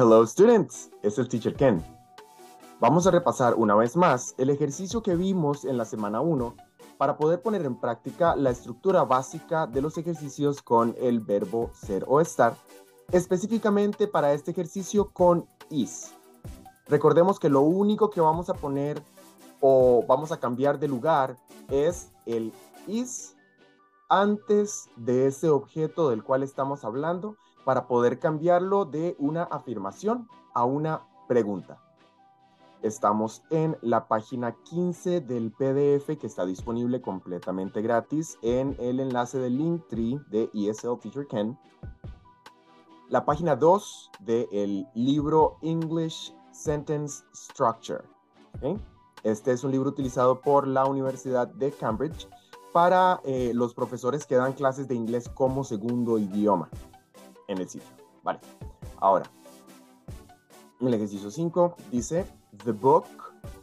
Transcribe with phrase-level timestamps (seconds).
[0.00, 1.84] Hello students, es el Teacher Ken.
[2.78, 6.54] Vamos a repasar una vez más el ejercicio que vimos en la semana 1
[6.98, 12.04] para poder poner en práctica la estructura básica de los ejercicios con el verbo ser
[12.06, 12.54] o estar,
[13.10, 16.14] específicamente para este ejercicio con is.
[16.86, 19.02] Recordemos que lo único que vamos a poner
[19.58, 21.36] o vamos a cambiar de lugar
[21.70, 22.52] es el
[22.86, 23.34] is
[24.08, 27.34] antes de ese objeto del cual estamos hablando
[27.68, 31.78] para poder cambiarlo de una afirmación a una pregunta.
[32.80, 39.38] Estamos en la página 15 del PDF que está disponible completamente gratis en el enlace
[39.38, 41.58] del Linktree de ESL Teacher Ken.
[43.10, 48.02] La página 2 del libro English Sentence Structure.
[49.24, 52.30] Este es un libro utilizado por la Universidad de Cambridge
[52.72, 56.70] para eh, los profesores que dan clases de inglés como segundo idioma
[57.48, 57.88] en el sitio.
[58.22, 58.40] Vale.
[58.98, 59.30] Ahora,
[60.80, 62.24] el ejercicio 5 dice,
[62.64, 63.06] the book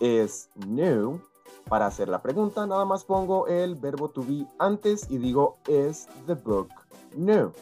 [0.00, 1.20] is new.
[1.68, 6.08] Para hacer la pregunta, nada más pongo el verbo to be antes y digo, is
[6.26, 6.68] the book
[7.14, 7.52] new?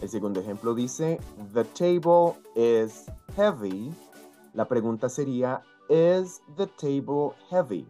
[0.00, 1.20] El segundo ejemplo dice,
[1.52, 3.92] the table is heavy.
[4.54, 7.88] La pregunta sería, is the table heavy?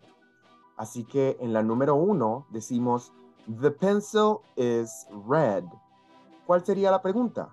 [0.77, 3.13] Así que en la número uno decimos,
[3.61, 5.65] the pencil is red.
[6.47, 7.53] ¿Cuál sería la pregunta?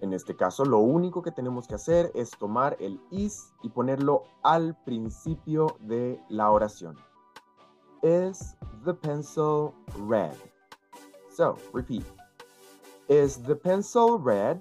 [0.00, 4.24] En este caso, lo único que tenemos que hacer es tomar el is y ponerlo
[4.42, 6.94] al principio de la oración.
[8.02, 9.72] Is the pencil
[10.06, 10.36] red?
[11.34, 12.04] So, repeat.
[13.08, 14.58] Is the pencil red?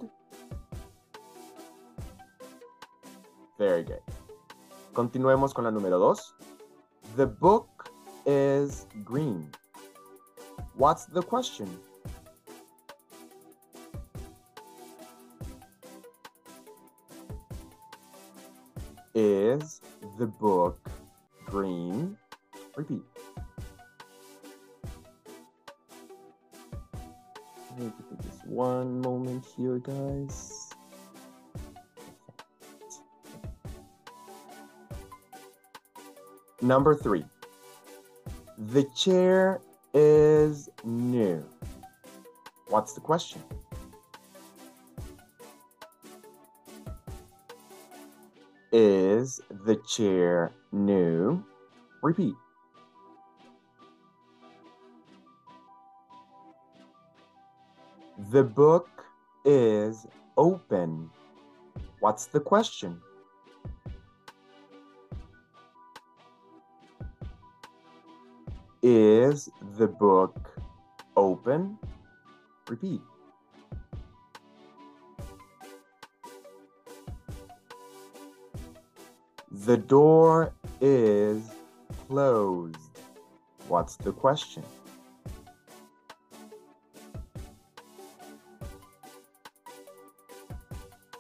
[3.59, 3.99] Very good.
[4.93, 6.33] Continuemos con la número dos.
[7.17, 7.67] The book
[8.25, 9.49] is green.
[10.75, 11.69] What's the question?
[19.15, 19.81] Is
[20.17, 20.89] the book
[21.45, 22.17] green?
[22.75, 23.03] Repeat.
[28.23, 30.69] Just one moment here, guys.
[36.61, 37.25] Number three.
[38.71, 39.59] The chair
[39.93, 41.43] is new.
[42.69, 43.41] What's the question?
[48.71, 51.43] Is the chair new?
[52.01, 52.35] Repeat.
[58.31, 58.87] The book
[59.43, 60.07] is
[60.37, 61.09] open.
[61.99, 63.01] What's the question?
[68.85, 70.59] Is the book
[71.15, 71.77] open?
[72.67, 72.99] Repeat.
[79.49, 81.49] The door is
[82.09, 82.99] closed.
[83.69, 84.63] What's the question?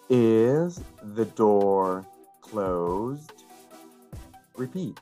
[0.09, 0.81] Is
[1.15, 2.05] the door
[2.41, 3.45] closed?
[4.57, 4.99] Repeat.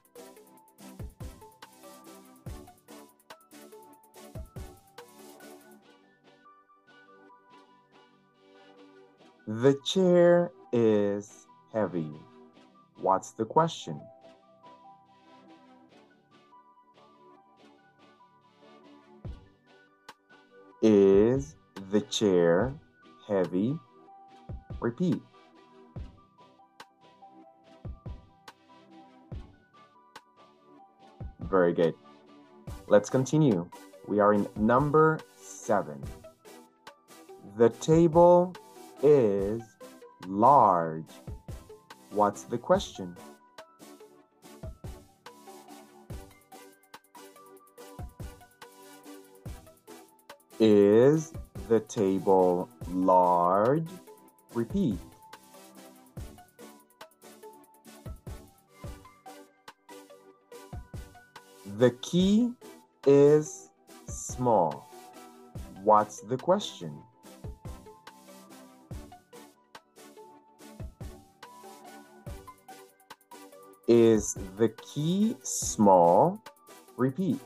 [9.61, 12.09] The chair is heavy.
[12.99, 14.01] What's the question?
[20.81, 21.57] Is
[21.91, 22.73] the chair
[23.27, 23.77] heavy?
[24.79, 25.22] Repeat.
[31.39, 31.93] Very good.
[32.88, 33.69] Let's continue.
[34.07, 36.03] We are in number seven.
[37.57, 38.55] The table
[39.03, 39.62] is
[40.28, 41.06] large.
[42.12, 43.16] What's the question?
[50.59, 51.34] Is
[51.70, 53.87] the table large?
[54.53, 54.99] Repeat.
[61.78, 62.52] The key
[63.08, 63.70] is
[64.08, 64.87] small.
[65.84, 67.02] What's the question?
[73.93, 76.41] Is the key small?
[76.96, 77.38] Repeat.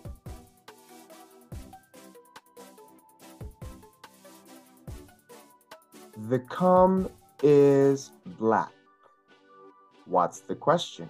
[6.29, 7.09] The comb
[7.41, 8.71] is black.
[10.05, 11.09] What's the question?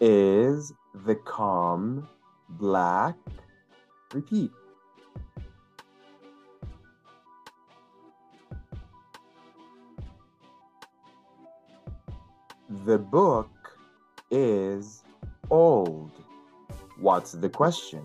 [0.00, 2.08] Is the com
[2.50, 3.16] black?
[4.14, 4.52] Repeat.
[12.86, 13.50] The book
[14.30, 15.02] is
[15.50, 16.12] old.
[17.00, 18.04] What's the question?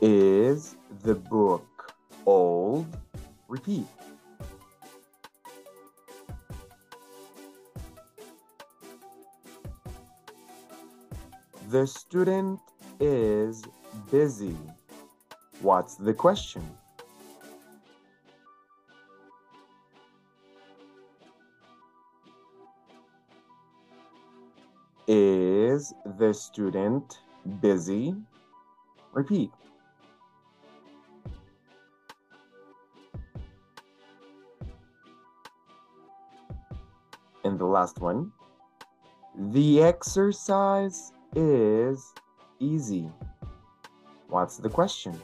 [0.00, 0.74] Is
[1.04, 1.94] the book
[2.26, 2.86] old?
[3.46, 3.86] Repeat.
[11.70, 12.58] The student
[12.98, 13.62] is
[14.10, 14.56] busy.
[15.60, 16.68] What's the question?
[25.06, 27.18] Is the student
[27.60, 28.16] busy?
[29.12, 29.50] Repeat.
[37.44, 38.32] And the last one.
[39.36, 42.14] The exercise is
[42.58, 43.10] easy.
[44.28, 45.20] What's the question?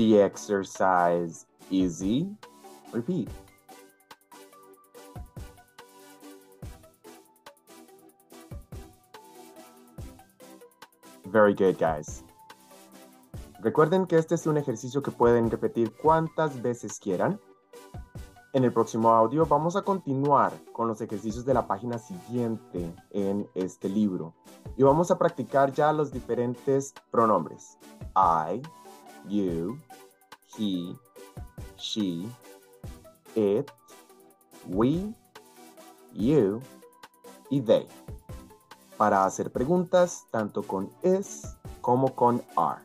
[0.00, 2.26] The exercise easy?
[2.90, 3.28] Repeat.
[11.26, 12.24] Very good, guys.
[13.60, 17.38] Recuerden que este es un ejercicio que pueden repetir cuantas veces quieran.
[18.54, 23.46] En el próximo audio vamos a continuar con los ejercicios de la página siguiente en
[23.54, 24.34] este libro
[24.78, 27.78] y vamos a practicar ya los diferentes pronombres.
[28.16, 28.62] I,
[29.28, 29.78] you,
[30.58, 30.96] he,
[31.76, 32.28] she,
[33.34, 33.70] it,
[34.66, 35.14] we,
[36.12, 36.60] you
[37.50, 37.86] y they.
[38.96, 42.82] Para hacer preguntas tanto con is como con are.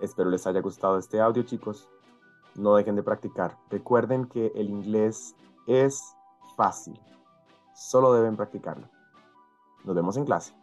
[0.00, 1.88] Espero les haya gustado este audio, chicos.
[2.56, 3.56] No dejen de practicar.
[3.70, 5.34] Recuerden que el inglés
[5.66, 6.14] es
[6.56, 7.00] fácil.
[7.74, 8.88] Solo deben practicarlo.
[9.84, 10.54] Nos vemos en clase.